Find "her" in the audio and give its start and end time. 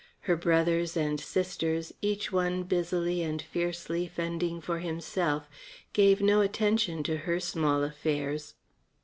0.21-0.35, 7.17-7.39